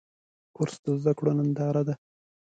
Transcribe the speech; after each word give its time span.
کورس 0.55 0.75
د 0.83 0.85
زده 1.01 1.13
کړو 1.17 1.31
ننداره 1.39 1.81
ده. 1.87 1.93